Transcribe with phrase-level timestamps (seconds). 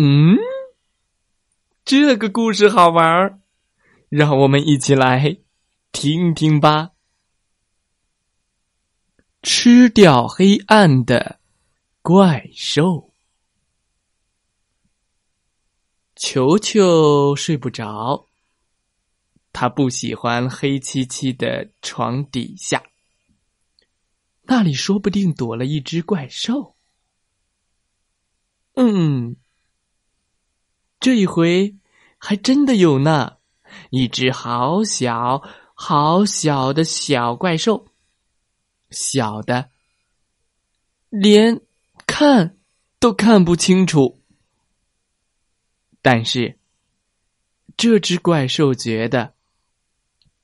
[0.00, 0.38] 嗯，
[1.84, 3.40] 这个故事好玩儿，
[4.08, 5.38] 让我们一起来
[5.90, 6.90] 听听吧。
[9.42, 11.40] 吃掉黑暗的
[12.00, 13.12] 怪兽，
[16.14, 18.28] 球球睡不着，
[19.52, 22.84] 他不喜欢黑漆漆的床底下，
[24.42, 26.76] 那里说不定躲了一只怪兽。
[28.74, 29.34] 嗯。
[31.00, 31.76] 这一回
[32.18, 33.36] 还真的有呢，
[33.90, 35.42] 一只好小
[35.74, 37.86] 好小的小怪兽，
[38.90, 39.70] 小的
[41.08, 41.60] 连
[42.06, 42.58] 看
[42.98, 44.20] 都看不清楚。
[46.02, 46.58] 但是
[47.76, 49.34] 这只怪兽觉得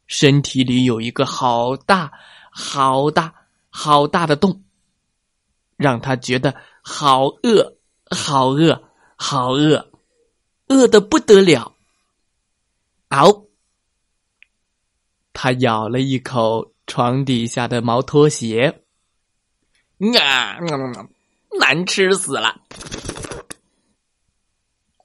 [0.07, 2.13] 身体里有一个好大
[2.53, 3.35] 好大
[3.71, 4.63] 好大的洞，
[5.77, 7.77] 让他觉得好饿
[8.09, 8.85] 好饿
[9.17, 9.91] 好饿。
[10.75, 11.77] 饿得不得了，
[13.11, 13.47] 嗷！
[15.33, 18.83] 他咬了一口床底下的毛拖鞋，
[19.99, 20.59] 呀，
[21.61, 22.61] 难吃死了！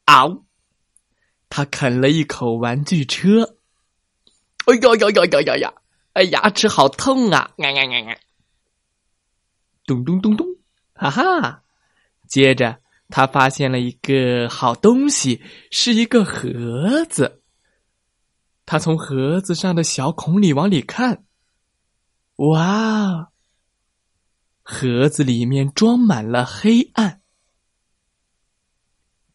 [0.06, 0.44] 嗷！
[1.50, 3.58] 他啃了一口玩具车，
[4.66, 5.74] 哎呀呀呀呀呀呀！
[6.14, 7.52] 哎，牙齿好痛啊！
[9.86, 10.48] 咚咚咚咚，
[10.94, 11.62] 哈哈！
[12.28, 12.82] 接着。
[13.10, 17.42] 他发现了一个好东西，是一个盒子。
[18.66, 21.26] 他从盒子上的小孔里往里看，
[22.36, 23.32] 哇！
[24.62, 27.22] 盒子里面装满了黑暗。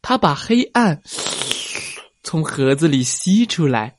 [0.00, 1.02] 他把黑暗
[2.22, 3.96] 从盒子里吸出来，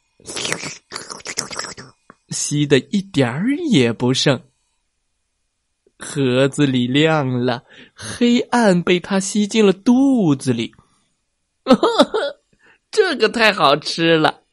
[2.29, 4.41] 吸的一点儿也不剩。
[5.97, 7.63] 盒子里亮了，
[7.93, 10.73] 黑暗被它吸进了肚子里。
[12.91, 14.43] 这个太好吃了！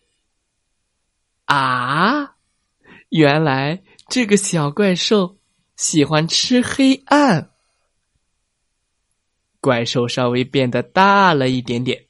[1.45, 2.37] 啊，
[3.11, 5.39] 原来这个小怪兽
[5.77, 7.51] 喜欢吃黑暗。
[9.61, 12.07] 怪兽稍微变得大了一点点，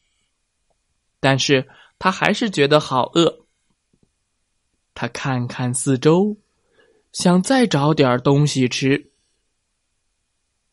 [1.20, 1.68] 但是
[1.98, 3.46] 他还是觉得好饿。
[4.94, 6.36] 他看看四周，
[7.12, 9.11] 想再找点东西吃。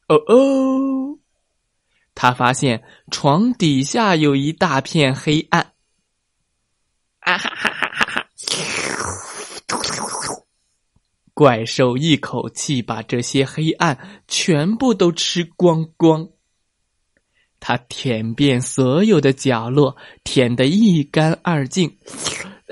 [0.10, 1.20] 哦哦，
[2.16, 5.74] 他发现床底下有一大片黑暗。
[7.20, 8.26] 啊哈哈哈哈哈！
[11.36, 16.28] 怪兽一口气把这些黑暗全部都吃光光。
[17.60, 21.98] 他舔遍所有的角落，舔得一干二净。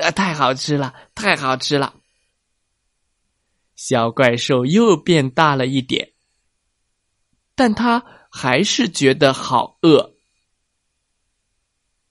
[0.01, 1.93] 啊，太好吃了，太好吃了！
[3.75, 6.13] 小怪兽又变大了一点。
[7.57, 10.13] 但他还是觉得好饿，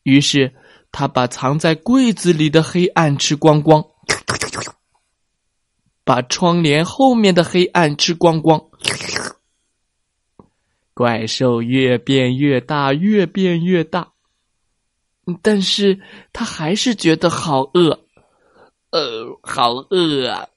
[0.02, 0.52] 于是
[0.90, 3.84] 他把藏在柜子里的黑暗吃光光，
[6.02, 8.60] 把窗帘后面的黑暗吃光光。
[10.94, 14.14] 怪兽越变越大，越变越大，
[15.42, 16.00] 但是
[16.32, 18.04] 他还是觉得好饿，
[18.90, 20.48] 呃，好饿啊！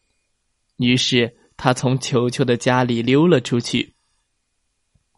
[0.77, 3.98] 于是他从球球的家里溜了出去。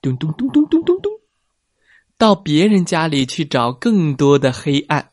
[0.02, 1.12] 咚咚咚咚咚咚咚，
[2.18, 5.12] 到别人家里去找更多的黑暗。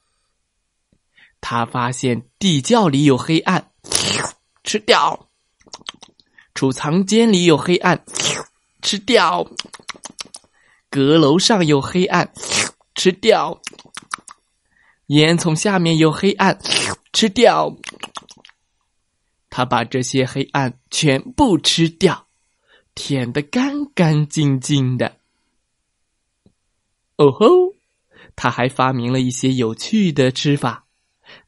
[1.41, 3.71] 他发现地窖里有黑暗，
[4.65, 5.28] 吃掉；
[6.54, 8.03] 储藏间里有黑暗，
[8.81, 9.47] 吃掉；
[10.88, 12.32] 阁楼上有黑暗，
[12.94, 13.61] 吃掉；
[15.08, 16.58] 烟囱下面有黑暗，
[17.12, 17.76] 吃掉。
[19.50, 22.27] 他把这些黑暗全部吃掉。
[22.98, 25.18] 舔得干干净净的。
[27.16, 27.76] 哦吼！
[28.34, 30.84] 他还发明了一些有趣的吃法。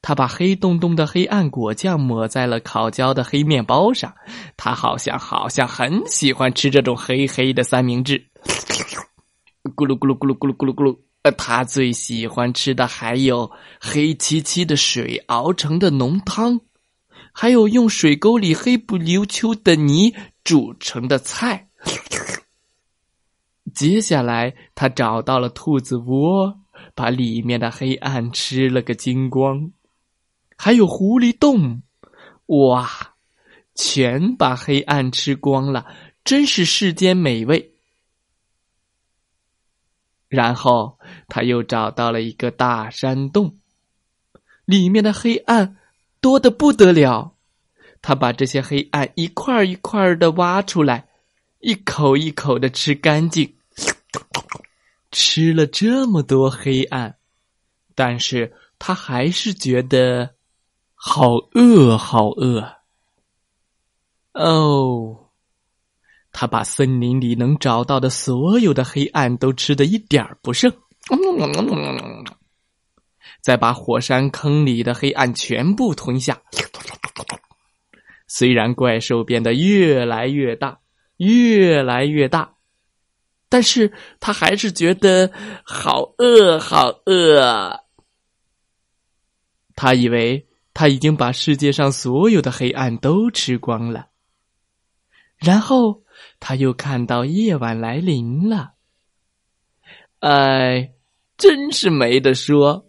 [0.00, 4.14] 他把黑洞洞的黑暗果酱抹在了烤焦的黑面包上。
[4.56, 8.24] 他好像好像很喜欢吃这种黑黑的三明治。
[9.74, 10.96] 咕噜咕噜咕噜咕噜咕噜咕噜。
[11.22, 13.50] 呃，他最喜欢吃的还有
[13.80, 16.60] 黑漆漆的水熬成的浓汤，
[17.32, 20.14] 还有用水沟里黑不溜秋的泥。
[20.44, 21.68] 煮成的菜。
[23.74, 26.60] 接下来，他找到了兔子窝，
[26.94, 29.72] 把里面的黑暗吃了个精光，
[30.56, 31.82] 还有狐狸洞，
[32.46, 33.14] 哇，
[33.74, 35.86] 全把黑暗吃光了，
[36.24, 37.74] 真是世间美味。
[40.28, 40.98] 然后
[41.28, 43.58] 他又找到了一个大山洞，
[44.64, 45.76] 里面的黑暗
[46.20, 47.36] 多的不得了。
[48.02, 51.08] 他把这些黑暗一块一块的挖出来，
[51.58, 53.54] 一口一口的吃干净。
[55.10, 57.16] 吃了这么多黑暗，
[57.94, 60.34] 但是他还是觉得
[60.94, 62.76] 好饿，好饿。
[64.32, 65.26] 哦。
[66.32, 70.72] 他把森林里能找到的所有的黑暗都吃的一点不剩，
[73.40, 76.40] 再把火山坑里的黑暗全部吞下。
[78.30, 80.78] 虽然怪兽变得越来越大，
[81.16, 82.54] 越来越大，
[83.48, 85.32] 但是他还是觉得
[85.64, 87.80] 好饿，好饿。
[89.74, 94.06] 他以为他已经把世界上所有的黑暗都吃光了，
[95.36, 96.04] 然后。
[96.38, 98.72] 他又看到夜晚来临了，
[100.18, 100.92] 哎，
[101.38, 102.86] 真是没得说！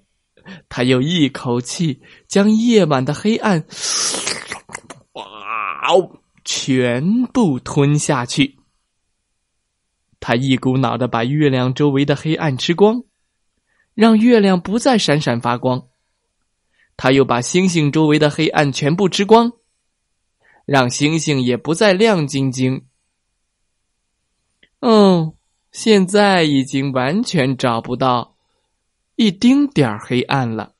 [0.68, 3.66] 他又一口气将夜晚的黑暗，
[6.44, 8.60] 全部吞下去。
[10.20, 13.04] 他一股脑的把月亮周围的黑暗吃光，
[13.96, 15.88] 让月亮不再闪闪发光。
[16.96, 19.54] 他又把星星周围的黑暗全部吃光，
[20.66, 22.86] 让星星也不再亮晶晶。
[24.82, 25.34] 嗯，
[25.72, 28.36] 现在已经完全找不到
[29.16, 30.76] 一丁点儿黑暗了。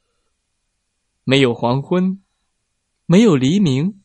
[1.24, 2.22] 没有黄昏，
[3.06, 4.01] 没有黎明，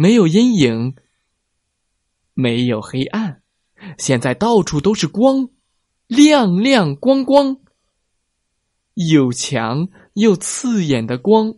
[0.00, 0.94] 没有阴影，
[2.32, 3.42] 没有黑暗。
[3.98, 5.48] 现在到处都是光，
[6.06, 7.56] 亮亮光光，
[8.94, 11.56] 又强又刺眼的光。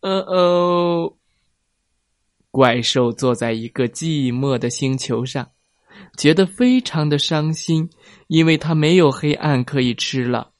[0.00, 1.16] 呃哦，
[2.50, 5.50] 怪兽坐在一个寂寞的星球上。
[6.16, 7.90] 觉得非常的伤心，
[8.28, 10.52] 因为他没有黑暗可以吃了。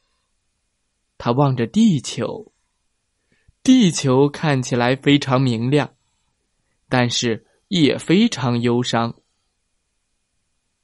[1.16, 2.52] 他望着地球，
[3.66, 5.90] 地球看起来非常明亮，
[6.88, 9.16] 但是也非常忧伤。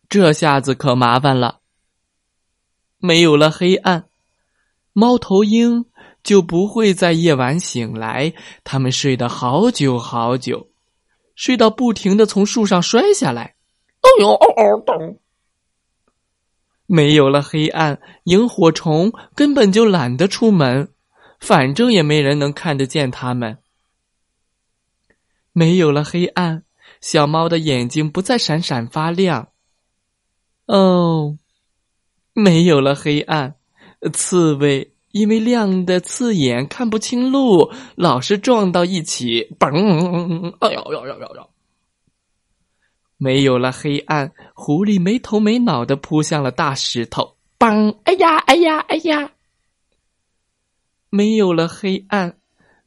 [0.08, 1.60] 这下子可麻烦了，
[2.98, 4.06] 没有了黑暗，
[4.92, 5.84] 猫头鹰
[6.24, 8.34] 就不会在夜晚醒来。
[8.64, 10.68] 他们睡得好久好久，
[11.36, 13.54] 睡到不停的从树上摔下来。
[14.00, 15.20] 哦呦哦哦咚！
[16.86, 20.92] 没有了黑暗，萤火虫根本就懒得出门，
[21.42, 23.58] 反正也没人能看得见它们。
[25.52, 26.62] 没有了黑暗，
[27.00, 29.48] 小猫的眼睛不再闪闪发亮。
[30.66, 31.36] 哦，
[32.32, 33.56] 没有了黑暗，
[34.12, 40.54] 刺猬因为亮的刺眼看不清路，老是撞到一起，嘣！
[40.60, 41.50] 哎呦呦呦呦呦！
[43.18, 47.96] 没有了黑暗，狐狸没头没脑的扑向了大石头，嘣！
[48.04, 49.32] 哎呀，哎呀，哎呀！
[51.14, 52.38] 没有了黑暗，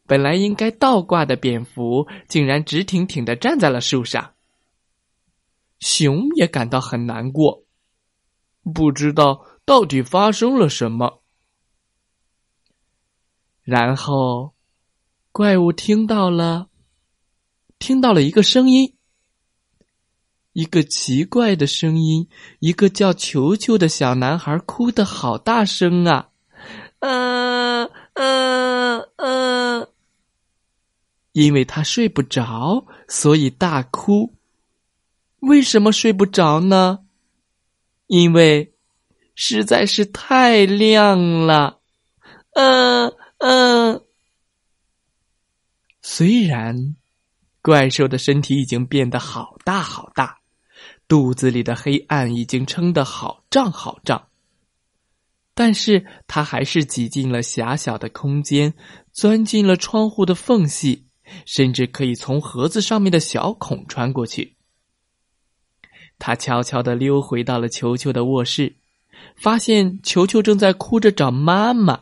[0.08, 4.34] 本来应该倒挂的蝙蝠竟然直挺挺的站在了树上。
[5.78, 7.66] 熊也感到很难过，
[8.74, 11.22] 不知道到底发生了什么。
[13.62, 14.56] 然后，
[15.32, 16.70] 怪物听到了，
[17.78, 18.96] 听到了一个声音。
[20.54, 22.28] 一个奇怪的声音，
[22.58, 26.30] 一个叫球球的小男孩哭得好大声啊！
[27.00, 27.55] 嗯
[28.16, 29.88] 嗯嗯，
[31.32, 34.34] 因为他睡不着，所以大哭。
[35.40, 37.06] 为什么睡不着呢？
[38.08, 38.74] 因为
[39.36, 41.80] 实在是太亮了。
[42.54, 44.02] 嗯嗯，
[46.02, 46.96] 虽然
[47.62, 50.40] 怪兽的身体已经变得好大好大。
[51.08, 54.28] 肚子里的黑暗已经撑得好胀好胀，
[55.56, 58.74] 但是他还是挤进了狭小的空间，
[59.12, 61.08] 钻进了窗户的缝隙，
[61.46, 64.58] 甚至可以从盒子上面的小孔穿过去。
[66.20, 68.76] 他悄悄的溜回到了球球的卧室，
[69.36, 72.02] 发现球球正在哭着找妈妈，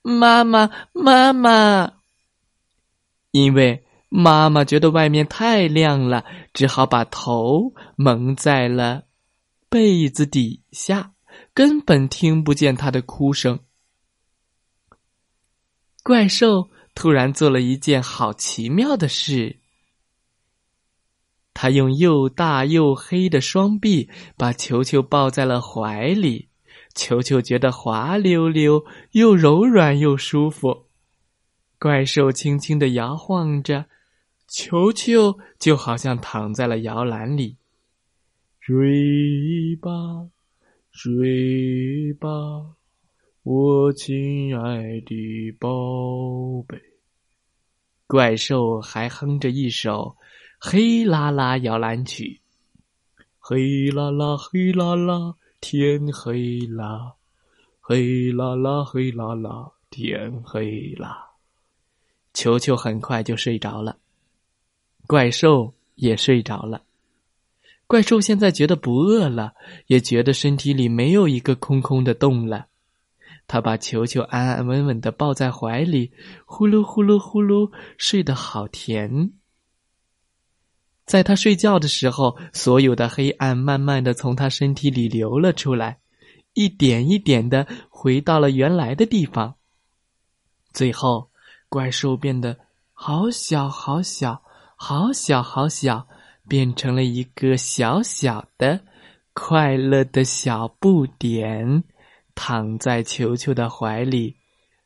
[0.00, 1.92] 妈妈，妈妈，
[3.32, 3.82] 因为。
[4.08, 6.24] 妈妈觉得外面太亮了，
[6.54, 9.02] 只好把头蒙在了
[9.68, 11.10] 被子底下，
[11.56, 13.60] 根本听不见他的哭声。
[16.02, 19.56] 怪兽突然做了一件好奇妙的事，
[21.54, 26.50] 他用又大又黑的双臂把球球抱在了怀里，
[26.94, 30.88] 球球觉得滑溜溜，又柔软又舒服。
[31.78, 33.86] 怪兽轻轻的摇晃着，
[34.46, 37.56] 球球就好像躺在了摇篮里。
[38.60, 40.28] 睡吧，
[40.98, 42.28] 睡吧，
[43.42, 46.80] 我亲爱的宝贝。
[48.06, 50.16] 怪兽还哼着一首
[50.70, 52.40] 《黑啦啦摇篮曲》。
[53.38, 57.12] 黑啦啦，黑啦啦，天黑啦！
[57.82, 61.32] 黑啦啦，黑啦啦，天黑啦！
[62.32, 63.98] 球球很快就睡着了，
[65.06, 66.82] 怪兽也睡着了。
[67.86, 69.54] 怪兽现在觉得不饿了，
[69.86, 72.66] 也觉得身体里没有一个空空的洞了。
[73.48, 76.10] 他把球球安安稳稳的抱在怀里，
[76.44, 79.30] 呼噜呼噜呼噜，睡得好甜。
[81.04, 86.00] 在他睡觉的时候，所有的黑暗慢慢的从他身体里流了出来，
[86.54, 89.54] 一点一点的回到了原来的地方。
[90.72, 91.30] 最后，
[91.68, 92.58] 怪兽变得
[92.92, 94.42] 好小好小，
[94.74, 96.08] 好小好小，
[96.48, 98.80] 变成了一个小小的、
[99.32, 101.84] 快乐的小不点，
[102.34, 104.36] 躺在球球的怀里，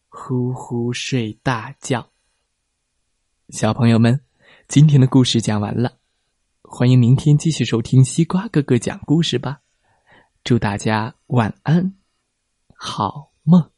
[0.08, 2.08] 呼呼睡大觉。
[3.50, 4.20] 小朋友们，
[4.68, 5.98] 今天的故事讲完了。
[6.62, 9.60] 欢迎明天继续收听西瓜哥哥讲故事吧，
[10.44, 11.94] 祝大家晚安，
[12.74, 13.70] 好梦。